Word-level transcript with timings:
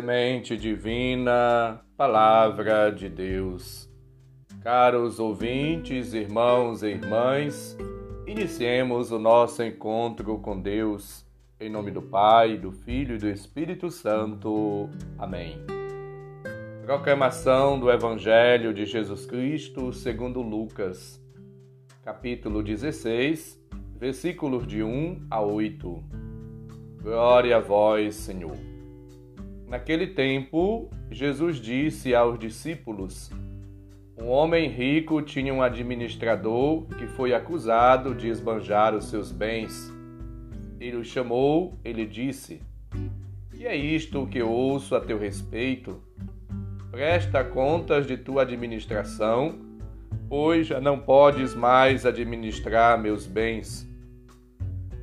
Semente 0.00 0.56
divina, 0.56 1.78
Palavra 1.94 2.88
de 2.90 3.06
Deus. 3.06 3.86
Caros 4.62 5.20
ouvintes, 5.20 6.14
irmãos 6.14 6.82
e 6.82 6.86
irmãs, 6.86 7.76
iniciemos 8.26 9.12
o 9.12 9.18
nosso 9.18 9.62
encontro 9.62 10.38
com 10.38 10.58
Deus, 10.58 11.26
em 11.60 11.68
nome 11.68 11.90
do 11.90 12.00
Pai, 12.00 12.56
do 12.56 12.72
Filho 12.72 13.16
e 13.16 13.18
do 13.18 13.28
Espírito 13.28 13.90
Santo. 13.90 14.88
Amém. 15.18 15.58
Proclamação 16.82 17.78
do 17.78 17.90
Evangelho 17.90 18.72
de 18.72 18.86
Jesus 18.86 19.26
Cristo 19.26 19.92
segundo 19.92 20.40
Lucas, 20.40 21.22
capítulo 22.02 22.62
16, 22.62 23.62
versículos 23.98 24.66
de 24.66 24.82
1 24.82 25.26
a 25.30 25.42
8. 25.42 26.02
Glória 27.02 27.58
a 27.58 27.60
vós, 27.60 28.14
Senhor. 28.14 28.69
Naquele 29.70 30.08
tempo, 30.08 30.90
Jesus 31.12 31.58
disse 31.58 32.12
aos 32.12 32.36
discípulos: 32.36 33.30
Um 34.18 34.26
homem 34.26 34.68
rico 34.68 35.22
tinha 35.22 35.54
um 35.54 35.62
administrador 35.62 36.86
que 36.98 37.06
foi 37.06 37.32
acusado 37.32 38.12
de 38.12 38.26
esbanjar 38.26 38.96
os 38.96 39.04
seus 39.04 39.30
bens. 39.30 39.94
Ele 40.80 40.96
o 40.96 41.04
chamou, 41.04 41.78
ele 41.84 42.04
disse: 42.04 42.60
Que 43.52 43.64
é 43.64 43.76
isto 43.76 44.26
que 44.26 44.42
ouço 44.42 44.96
a 44.96 45.00
teu 45.00 45.16
respeito? 45.16 46.02
Presta 46.90 47.44
contas 47.44 48.08
de 48.08 48.16
tua 48.16 48.42
administração, 48.42 49.56
pois 50.28 50.66
já 50.66 50.80
não 50.80 50.98
podes 50.98 51.54
mais 51.54 52.04
administrar 52.04 53.00
meus 53.00 53.24
bens. 53.24 53.88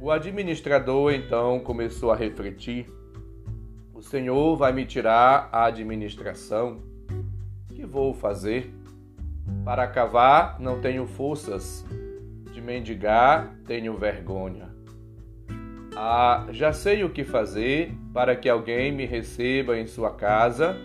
O 0.02 0.12
administrador 0.12 1.14
então 1.14 1.58
começou 1.62 2.12
a 2.12 2.18
refletir 2.18 2.97
o 3.98 4.02
Senhor 4.04 4.56
vai 4.56 4.72
me 4.72 4.86
tirar 4.86 5.50
a 5.52 5.66
administração. 5.66 6.84
Que 7.74 7.84
vou 7.84 8.14
fazer? 8.14 8.72
Para 9.66 9.88
cavar 9.88 10.60
não 10.60 10.80
tenho 10.80 11.08
forças, 11.08 11.84
de 12.54 12.62
mendigar 12.62 13.56
tenho 13.66 13.98
vergonha. 13.98 14.70
Ah, 15.96 16.46
já 16.52 16.72
sei 16.72 17.04
o 17.04 17.10
que 17.10 17.24
fazer 17.24 17.92
para 18.14 18.36
que 18.36 18.48
alguém 18.48 18.92
me 18.92 19.04
receba 19.08 19.76
em 19.80 19.88
sua 19.88 20.12
casa 20.12 20.78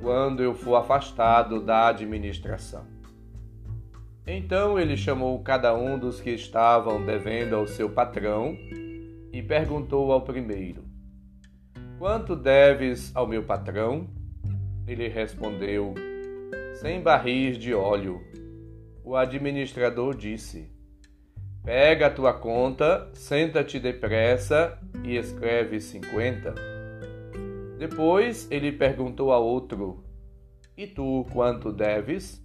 quando 0.00 0.40
eu 0.40 0.54
for 0.54 0.76
afastado 0.76 1.60
da 1.60 1.88
administração. 1.88 2.86
Então 4.24 4.78
ele 4.78 4.96
chamou 4.96 5.36
cada 5.40 5.74
um 5.74 5.98
dos 5.98 6.20
que 6.20 6.30
estavam 6.30 7.04
devendo 7.04 7.56
ao 7.56 7.66
seu 7.66 7.90
patrão 7.90 8.56
e 9.32 9.42
perguntou 9.42 10.12
ao 10.12 10.20
primeiro: 10.20 10.83
Quanto 11.98 12.34
deves 12.34 13.14
ao 13.14 13.26
meu 13.26 13.44
patrão? 13.44 14.08
Ele 14.86 15.08
respondeu: 15.08 15.94
Cem 16.74 17.00
barris 17.00 17.56
de 17.56 17.72
óleo. 17.72 18.20
O 19.04 19.14
administrador 19.16 20.16
disse: 20.16 20.68
Pega 21.64 22.08
a 22.08 22.10
tua 22.10 22.34
conta, 22.34 23.08
senta-te 23.14 23.78
depressa 23.78 24.76
e 25.04 25.16
escreve 25.16 25.80
cinquenta. 25.80 26.54
Depois 27.78 28.50
ele 28.50 28.72
perguntou 28.72 29.32
a 29.32 29.38
outro: 29.38 30.04
E 30.76 30.86
tu 30.88 31.24
quanto 31.32 31.72
deves? 31.72 32.44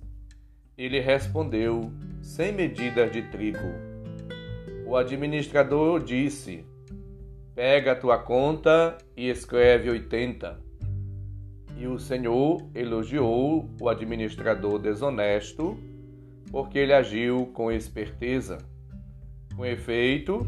Ele 0.77 1.00
respondeu: 1.00 1.92
Cem 2.22 2.52
medidas 2.52 3.11
de 3.11 3.23
trigo. 3.23 3.67
O 4.86 4.95
administrador 4.95 6.02
disse: 6.04 6.69
Pega 7.59 7.92
a 7.92 7.95
tua 7.95 8.17
conta 8.17 8.97
e 9.17 9.27
escreve 9.27 9.89
80. 9.89 10.58
E 11.75 11.87
o 11.87 11.99
Senhor 11.99 12.65
elogiou 12.73 13.70
o 13.81 13.89
administrador 13.89 14.80
desonesto, 14.80 15.77
porque 16.49 16.80
ele 16.80 16.93
agiu 16.93 17.47
com 17.47 17.70
esperteza. 17.70 18.59
Com 19.58 19.65
efeito, 19.65 20.47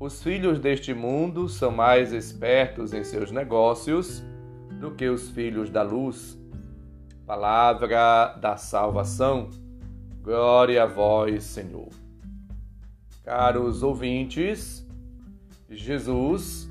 os 0.00 0.24
filhos 0.24 0.58
deste 0.58 0.92
mundo 0.92 1.48
são 1.48 1.70
mais 1.70 2.12
espertos 2.12 2.92
em 2.92 3.04
seus 3.04 3.30
negócios 3.30 4.20
do 4.80 4.90
que 4.90 5.08
os 5.08 5.30
filhos 5.30 5.70
da 5.70 5.84
luz. 5.84 6.36
Palavra 7.24 8.36
da 8.40 8.56
salvação. 8.56 9.50
Glória 10.20 10.82
a 10.82 10.86
vós, 10.86 11.44
Senhor. 11.44 11.90
Caros 13.22 13.84
ouvintes, 13.84 14.84
Jesus, 15.70 16.68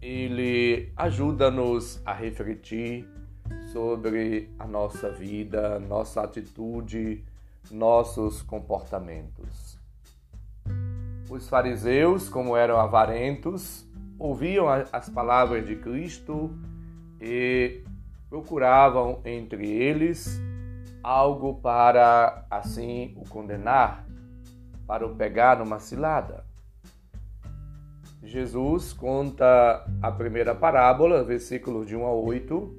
ele 0.00 0.90
ajuda-nos 0.96 2.00
a 2.06 2.12
refletir 2.14 3.06
sobre 3.70 4.50
a 4.58 4.66
nossa 4.66 5.10
vida, 5.10 5.78
nossa 5.78 6.22
atitude, 6.22 7.22
nossos 7.70 8.40
comportamentos. 8.40 9.78
Os 11.28 11.48
fariseus, 11.48 12.28
como 12.30 12.56
eram 12.56 12.80
avarentos, 12.80 13.86
ouviam 14.18 14.68
as 14.68 15.08
palavras 15.10 15.66
de 15.66 15.76
Cristo 15.76 16.50
e 17.20 17.82
procuravam 18.30 19.20
entre 19.24 19.68
eles 19.68 20.40
algo 21.02 21.56
para 21.56 22.46
assim 22.50 23.12
o 23.16 23.28
condenar, 23.28 24.06
para 24.86 25.06
o 25.06 25.14
pegar 25.14 25.58
numa 25.58 25.78
cilada. 25.78 26.53
Jesus 28.24 28.92
conta 28.92 29.86
a 30.00 30.10
primeira 30.10 30.54
parábola, 30.54 31.22
versículos 31.22 31.86
de 31.86 31.94
1 31.94 32.04
a 32.06 32.12
8, 32.12 32.74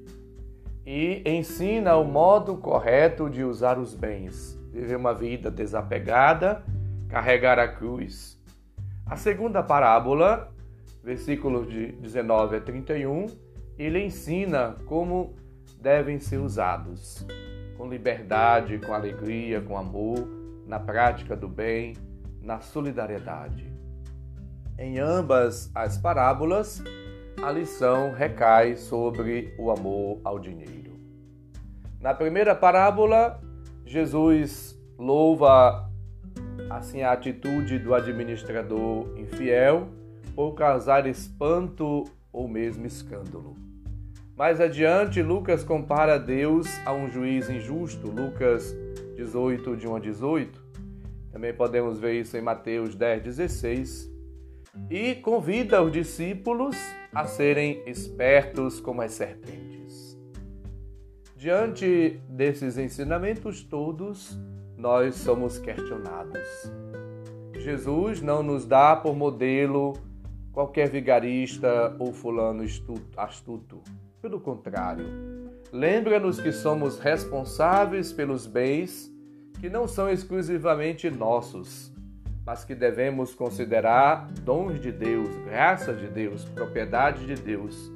e 0.84 1.22
ensina 1.24 1.96
o 1.96 2.04
modo 2.04 2.56
correto 2.56 3.30
de 3.30 3.44
usar 3.44 3.78
os 3.78 3.94
bens, 3.94 4.60
viver 4.72 4.96
uma 4.96 5.14
vida 5.14 5.50
desapegada, 5.50 6.64
carregar 7.08 7.58
a 7.58 7.68
cruz. 7.68 8.40
A 9.06 9.16
segunda 9.16 9.62
parábola, 9.62 10.52
versículos 11.02 11.68
de 11.68 11.92
19 11.92 12.56
a 12.56 12.60
31, 12.60 13.26
ele 13.78 14.04
ensina 14.04 14.76
como 14.84 15.36
devem 15.80 16.18
ser 16.18 16.38
usados, 16.38 17.24
com 17.78 17.88
liberdade, 17.88 18.78
com 18.78 18.92
alegria, 18.92 19.60
com 19.60 19.78
amor, 19.78 20.28
na 20.66 20.80
prática 20.80 21.36
do 21.36 21.48
bem, 21.48 21.94
na 22.42 22.60
solidariedade. 22.60 23.75
Em 24.78 24.98
ambas 24.98 25.70
as 25.74 25.96
parábolas, 25.96 26.84
a 27.42 27.50
lição 27.50 28.12
recai 28.12 28.76
sobre 28.76 29.54
o 29.58 29.70
amor 29.70 30.20
ao 30.22 30.38
dinheiro. 30.38 30.92
Na 31.98 32.12
primeira 32.12 32.54
parábola, 32.54 33.40
Jesus 33.86 34.78
louva 34.98 35.90
assim 36.68 37.00
a 37.00 37.12
atitude 37.12 37.78
do 37.78 37.94
administrador 37.94 39.18
infiel 39.18 39.88
por 40.34 40.52
causar 40.52 41.06
espanto 41.06 42.04
ou 42.30 42.46
mesmo 42.46 42.84
escândalo. 42.84 43.56
Mais 44.36 44.60
adiante, 44.60 45.22
Lucas 45.22 45.64
compara 45.64 46.18
Deus 46.18 46.66
a 46.84 46.92
um 46.92 47.08
juiz 47.08 47.48
injusto, 47.48 48.08
Lucas 48.08 48.76
18, 49.16 49.74
de 49.74 49.88
1 49.88 49.96
a 49.96 50.00
18. 50.00 50.62
Também 51.32 51.54
podemos 51.54 51.98
ver 51.98 52.20
isso 52.20 52.36
em 52.36 52.42
Mateus 52.42 52.94
10, 52.94 53.22
16 53.22 54.15
e 54.90 55.14
convida 55.16 55.82
os 55.82 55.92
discípulos 55.92 56.76
a 57.12 57.24
serem 57.24 57.82
espertos 57.86 58.80
como 58.80 59.02
as 59.02 59.12
serpentes. 59.12 60.18
Diante 61.36 62.20
desses 62.28 62.78
ensinamentos 62.78 63.62
todos, 63.62 64.38
nós 64.76 65.14
somos 65.16 65.58
questionados. 65.58 66.72
Jesus 67.54 68.20
não 68.20 68.42
nos 68.42 68.64
dá 68.64 68.94
por 68.94 69.16
modelo 69.16 69.94
qualquer 70.52 70.88
vigarista 70.88 71.94
ou 71.98 72.12
fulano 72.12 72.64
astuto. 73.16 73.82
Pelo 74.22 74.40
contrário, 74.40 75.06
lembra-nos 75.72 76.40
que 76.40 76.52
somos 76.52 76.98
responsáveis 76.98 78.12
pelos 78.12 78.46
bens 78.46 79.12
que 79.60 79.68
não 79.68 79.86
são 79.86 80.08
exclusivamente 80.08 81.10
nossos, 81.10 81.92
mas 82.46 82.64
que 82.64 82.76
devemos 82.76 83.34
considerar 83.34 84.28
dons 84.42 84.80
de 84.80 84.92
Deus, 84.92 85.28
graças 85.44 85.98
de 85.98 86.06
Deus, 86.06 86.44
propriedade 86.44 87.26
de 87.26 87.34
Deus, 87.34 87.90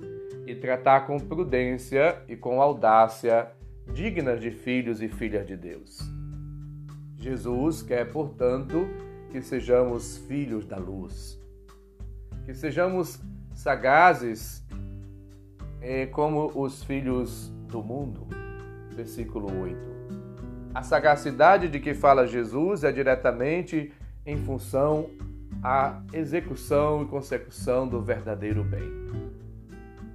e 0.44 0.56
tratar 0.56 1.06
com 1.06 1.20
prudência 1.20 2.20
e 2.29 2.35
com 2.35 2.61
audácia, 2.61 3.52
dignas 3.94 4.41
de 4.41 4.50
filhos 4.50 5.00
e 5.00 5.08
filhas 5.08 5.47
de 5.47 5.56
Deus. 5.56 6.00
Jesus 7.17 7.81
quer, 7.81 8.11
portanto, 8.11 8.88
que 9.31 9.41
sejamos 9.41 10.19
filhos 10.26 10.67
da 10.67 10.79
luz, 10.79 11.41
que 12.44 12.52
sejamos 12.52 13.20
sagazes 13.55 14.67
eh, 15.81 16.06
como 16.06 16.50
os 16.56 16.82
filhos 16.82 17.50
do 17.69 17.82
mundo. 17.82 18.26
Versículo 18.97 19.47
8. 19.62 19.79
A 20.75 20.82
sagacidade 20.82 21.69
de 21.69 21.79
que 21.79 21.94
fala 21.94 22.26
Jesus 22.26 22.82
é 22.82 22.91
diretamente 22.91 23.93
em 24.25 24.37
função 24.39 25.11
à 25.63 26.01
execução 26.13 27.03
e 27.03 27.07
consecução 27.07 27.87
do 27.87 28.01
verdadeiro 28.01 28.63
bem. 28.65 28.89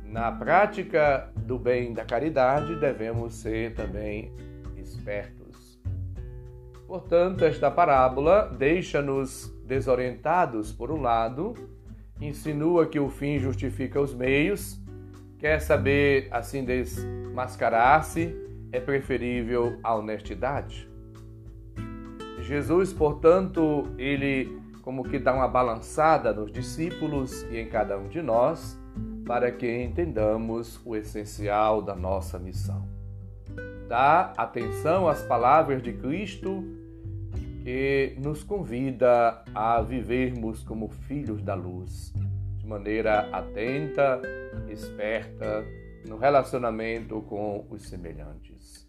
Na 0.06 0.31
prática 0.31 1.30
do 1.36 1.60
bem 1.60 1.94
da 1.94 2.06
caridade, 2.06 2.75
devemos 2.80 3.34
ser 3.36 3.74
também 3.74 4.31
espertos. 4.78 5.80
Portanto, 6.88 7.44
esta 7.44 7.69
parábola 7.69 8.48
deixa-nos 8.57 9.54
desorientados, 9.66 10.72
por 10.72 10.92
um 10.92 11.02
lado, 11.02 11.54
insinua 12.22 12.86
que 12.86 13.00
o 13.00 13.10
fim 13.10 13.40
justifica 13.40 14.00
os 14.00 14.13
meios, 14.13 14.80
quer 15.38 15.60
saber 15.60 16.28
assim 16.31 16.63
desmascarar-se, 16.63 18.34
é 18.72 18.80
preferível 18.80 19.78
a 19.84 19.96
honestidade. 19.96 20.90
Jesus, 22.45 22.94
portanto, 22.94 23.88
ele 23.97 24.62
como 24.83 25.03
que 25.03 25.18
dá 25.18 25.33
uma 25.33 25.47
balançada 25.47 26.31
nos 26.31 26.51
discípulos 26.51 27.42
e 27.50 27.57
em 27.57 27.68
cada 27.68 27.97
um 27.97 28.07
de 28.07 28.21
nós, 28.21 28.80
para 29.25 29.51
que 29.51 29.83
entendamos 29.83 30.80
o 30.86 30.95
essencial 30.95 31.81
da 31.81 31.95
nossa 31.95 32.38
missão. 32.38 32.88
Dá 33.89 34.31
atenção 34.38 35.07
às 35.07 35.24
palavras 35.24 35.81
de 35.81 35.92
Cristo 35.94 36.63
que 37.63 38.15
nos 38.24 38.44
convida 38.44 39.44
a 39.56 39.81
vivermos 39.81 40.63
como 40.63 40.88
filhos 40.88 41.42
da 41.42 41.56
luz, 41.56 42.13
de 42.57 42.68
maneira 42.68 43.27
atenta, 43.31 44.21
esperta, 44.69 45.65
no 46.07 46.15
relacionamento 46.15 47.21
com 47.24 47.65
os 47.71 47.89
semelhantes. 47.89 48.88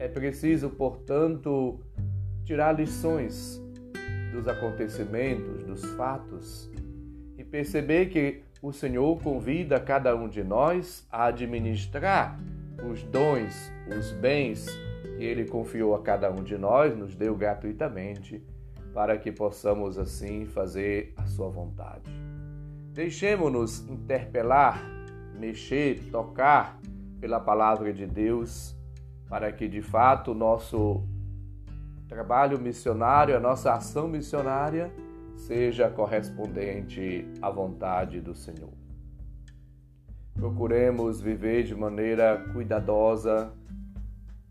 É 0.00 0.08
preciso, 0.08 0.68
portanto, 0.70 1.80
tirar 2.46 2.70
lições 2.72 3.60
dos 4.32 4.46
acontecimentos, 4.46 5.64
dos 5.64 5.84
fatos 5.96 6.70
e 7.36 7.42
perceber 7.42 8.06
que 8.06 8.40
o 8.62 8.72
Senhor 8.72 9.20
convida 9.20 9.80
cada 9.80 10.14
um 10.14 10.28
de 10.28 10.44
nós 10.44 11.04
a 11.10 11.26
administrar 11.26 12.38
os 12.88 13.02
dons, 13.02 13.72
os 13.98 14.12
bens 14.12 14.66
que 15.16 15.24
Ele 15.24 15.44
confiou 15.44 15.94
a 15.96 16.02
cada 16.02 16.30
um 16.30 16.44
de 16.44 16.56
nós, 16.56 16.96
nos 16.96 17.16
deu 17.16 17.34
gratuitamente, 17.34 18.40
para 18.94 19.18
que 19.18 19.32
possamos 19.32 19.98
assim 19.98 20.46
fazer 20.46 21.12
a 21.16 21.26
Sua 21.26 21.48
vontade. 21.48 22.10
Deixemos-nos 22.92 23.80
interpelar, 23.88 24.82
mexer, 25.36 26.00
tocar 26.12 26.78
pela 27.20 27.40
palavra 27.40 27.92
de 27.92 28.06
Deus, 28.06 28.76
para 29.28 29.50
que 29.50 29.66
de 29.66 29.82
fato 29.82 30.30
o 30.30 30.34
nosso 30.34 31.02
trabalho 32.08 32.58
missionário, 32.58 33.36
a 33.36 33.40
nossa 33.40 33.72
ação 33.72 34.08
missionária, 34.08 34.92
seja 35.36 35.90
correspondente 35.90 37.26
à 37.42 37.50
vontade 37.50 38.20
do 38.20 38.34
Senhor. 38.34 38.72
Procuremos 40.34 41.20
viver 41.20 41.64
de 41.64 41.74
maneira 41.74 42.44
cuidadosa, 42.52 43.52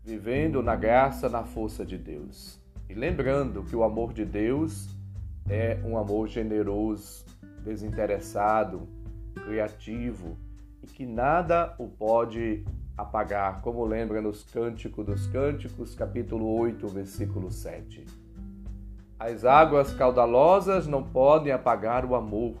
vivendo 0.02 0.62
na 0.62 0.76
graça, 0.76 1.28
na 1.28 1.44
força 1.44 1.84
de 1.84 1.96
Deus. 1.96 2.60
E 2.88 2.94
lembrando 2.94 3.62
que 3.64 3.74
o 3.74 3.82
amor 3.82 4.12
de 4.12 4.24
Deus 4.24 4.88
é 5.48 5.80
um 5.84 5.96
amor 5.96 6.28
generoso, 6.28 7.24
desinteressado, 7.62 8.88
criativo 9.44 10.36
e 10.82 10.86
que 10.86 11.06
nada 11.06 11.74
o 11.78 11.88
pode 11.88 12.64
apagar, 12.96 13.60
como 13.60 13.84
lembra 13.84 14.22
nos 14.22 14.42
Cânticos 14.44 15.04
dos 15.04 15.26
Cânticos, 15.26 15.94
capítulo 15.94 16.58
8, 16.58 16.88
versículo 16.88 17.50
7. 17.50 18.04
As 19.18 19.44
águas 19.44 19.92
caudalosas 19.92 20.86
não 20.86 21.02
podem 21.02 21.52
apagar 21.52 22.04
o 22.04 22.14
amor, 22.14 22.54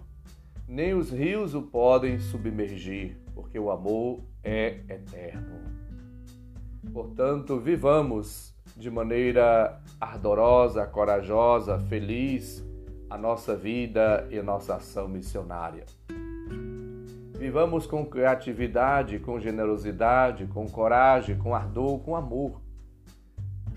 nem 0.68 0.94
os 0.94 1.10
rios 1.10 1.54
o 1.54 1.62
podem 1.62 2.18
submergir, 2.18 3.16
porque 3.34 3.58
o 3.58 3.70
amor 3.70 4.20
é 4.42 4.80
eterno. 4.88 5.60
Portanto, 6.92 7.58
vivamos 7.58 8.54
de 8.76 8.90
maneira 8.90 9.80
ardorosa, 10.00 10.86
corajosa, 10.86 11.78
feliz 11.88 12.64
a 13.08 13.16
nossa 13.16 13.56
vida 13.56 14.26
e 14.30 14.38
a 14.38 14.42
nossa 14.42 14.76
ação 14.76 15.08
missionária. 15.08 15.84
Vivamos 17.46 17.86
com 17.86 18.04
criatividade, 18.04 19.20
com 19.20 19.38
generosidade, 19.38 20.48
com 20.48 20.66
coragem, 20.66 21.38
com 21.38 21.54
ardor, 21.54 22.00
com 22.00 22.16
amor, 22.16 22.60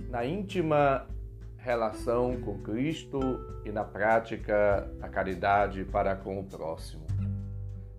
na 0.10 0.26
íntima 0.26 1.06
relação 1.56 2.42
com 2.42 2.58
Cristo 2.64 3.20
e 3.64 3.72
na 3.72 3.84
prática 3.84 4.90
da 5.00 5.08
caridade 5.08 5.84
para 5.84 6.16
com 6.16 6.40
o 6.40 6.44
próximo. 6.44 7.06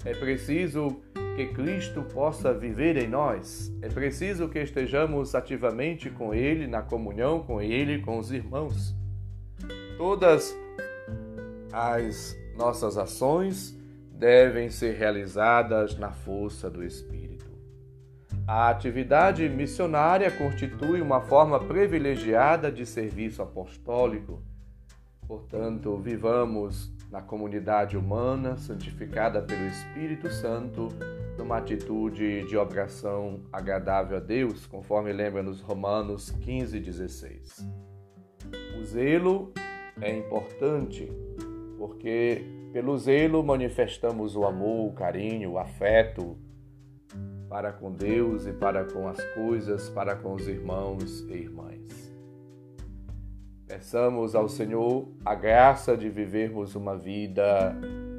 É 0.05 0.13
preciso 0.13 1.01
que 1.37 1.47
Cristo 1.47 2.03
possa 2.03 2.53
viver 2.53 2.97
em 2.97 3.07
nós. 3.07 3.73
É 3.81 3.89
preciso 3.89 4.49
que 4.49 4.59
estejamos 4.59 5.37
ativamente 5.37 6.11
com 6.11 6.35
Ele, 6.35 6.67
na 6.67 6.83
comunhão 6.83 7.45
com 7.45 7.63
Ele, 7.63 8.01
com 8.01 8.19
os 8.19 8.33
irmãos. 8.33 8.93
Todas 9.97 10.53
as 11.73 12.37
nossas 12.57 12.99
ações 12.99 13.80
devem 14.21 14.69
ser 14.69 14.97
realizadas 14.97 15.97
na 15.97 16.13
força 16.13 16.69
do 16.69 16.85
Espírito. 16.85 17.51
A 18.47 18.69
atividade 18.69 19.49
missionária 19.49 20.31
constitui 20.31 21.01
uma 21.01 21.23
forma 21.23 21.59
privilegiada 21.59 22.71
de 22.71 22.85
serviço 22.85 23.41
apostólico. 23.41 24.43
Portanto, 25.27 25.97
vivamos 25.97 26.93
na 27.11 27.23
comunidade 27.23 27.97
humana, 27.97 28.59
santificada 28.59 29.41
pelo 29.41 29.65
Espírito 29.67 30.31
Santo, 30.31 30.89
numa 31.39 31.57
atitude 31.57 32.47
de 32.47 32.59
obração 32.59 33.41
agradável 33.51 34.19
a 34.19 34.21
Deus, 34.21 34.67
conforme 34.67 35.15
lembra 35.15 35.43
nos 35.43 35.63
Romanos 35.63 36.31
15, 36.31 36.79
16. 36.79 37.67
O 38.79 38.85
zelo 38.85 39.51
é 39.99 40.15
importante 40.15 41.11
porque 41.79 42.60
pelo 42.73 42.97
zelo 42.97 43.43
manifestamos 43.43 44.37
o 44.37 44.45
amor, 44.45 44.91
o 44.91 44.93
carinho, 44.93 45.53
o 45.53 45.59
afeto 45.59 46.37
para 47.49 47.73
com 47.73 47.91
Deus 47.91 48.47
e 48.47 48.53
para 48.53 48.85
com 48.85 49.09
as 49.09 49.23
coisas, 49.35 49.89
para 49.89 50.15
com 50.15 50.35
os 50.35 50.47
irmãos 50.47 51.21
e 51.29 51.33
irmãs. 51.33 52.15
Peçamos 53.67 54.35
ao 54.35 54.49
Senhor 54.49 55.09
a 55.25 55.35
graça 55.35 55.97
de 55.97 56.09
vivermos 56.09 56.75
uma 56.77 56.97
vida 56.97 57.75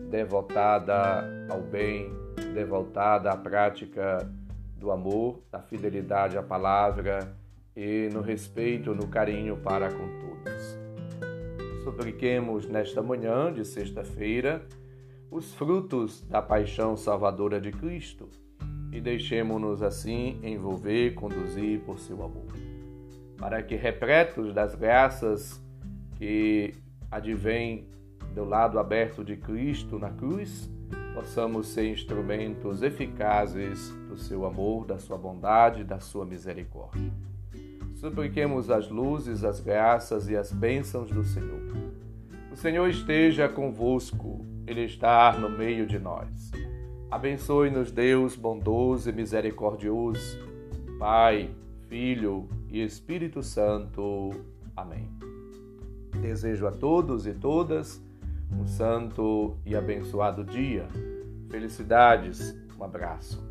devotada 0.10 1.26
ao 1.50 1.62
bem, 1.62 2.10
devotada 2.54 3.32
à 3.32 3.38
prática 3.38 4.30
do 4.78 4.92
amor, 4.92 5.42
da 5.50 5.62
fidelidade 5.62 6.38
à 6.38 6.44
palavra 6.44 7.34
e 7.76 8.10
no 8.12 8.22
respeito, 8.22 8.94
no 8.94 9.08
carinho 9.08 9.56
para 9.58 9.90
com 9.90 10.08
todos. 10.20 10.61
Supliquemos 11.84 12.68
nesta 12.68 13.02
manhã 13.02 13.52
de 13.52 13.66
sexta-feira 13.66 14.64
os 15.32 15.54
frutos 15.56 16.22
da 16.28 16.40
paixão 16.40 16.96
salvadora 16.96 17.60
de 17.60 17.72
Cristo 17.72 18.30
e 18.92 19.02
deixemos-nos 19.02 19.82
assim 19.82 20.40
envolver, 20.44 21.16
conduzir 21.16 21.80
por 21.82 21.98
seu 21.98 22.24
amor, 22.24 22.46
para 23.36 23.64
que, 23.64 23.76
repletos 23.76 24.54
das 24.54 24.76
graças 24.76 25.60
que 26.18 26.76
advêm 27.10 27.88
do 28.36 28.46
lado 28.46 28.78
aberto 28.78 29.24
de 29.24 29.36
Cristo 29.36 29.98
na 29.98 30.12
cruz, 30.12 30.70
possamos 31.16 31.70
ser 31.70 31.90
instrumentos 31.90 32.84
eficazes 32.84 33.90
do 34.08 34.18
seu 34.18 34.46
amor, 34.46 34.86
da 34.86 35.00
sua 35.00 35.18
bondade, 35.18 35.84
da 35.84 36.00
sua 36.00 36.26
misericórdia. 36.26 37.12
Supliquemos 38.02 38.72
as 38.72 38.90
luzes, 38.90 39.44
as 39.44 39.60
graças 39.60 40.28
e 40.28 40.36
as 40.36 40.52
bênçãos 40.52 41.12
do 41.12 41.24
Senhor. 41.24 41.62
O 42.52 42.56
Senhor 42.56 42.90
esteja 42.90 43.48
convosco, 43.48 44.44
Ele 44.66 44.86
está 44.86 45.38
no 45.38 45.48
meio 45.48 45.86
de 45.86 46.00
nós. 46.00 46.50
Abençoe-nos, 47.12 47.92
Deus 47.92 48.36
bondoso 48.36 49.08
e 49.08 49.14
misericordioso, 49.14 50.40
Pai, 50.98 51.52
Filho 51.90 52.50
e 52.72 52.84
Espírito 52.84 53.44
Santo. 53.44 54.32
Amém. 54.76 55.08
Desejo 56.24 56.66
a 56.66 56.72
todos 56.72 57.28
e 57.28 57.36
todas 57.36 58.04
um 58.52 58.66
santo 58.66 59.56
e 59.64 59.76
abençoado 59.76 60.44
dia. 60.44 60.88
Felicidades, 61.52 62.58
um 62.80 62.84
abraço. 62.84 63.51